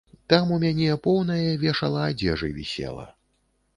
[0.31, 3.05] Там у мяне поўнае вешала адзежы вісела.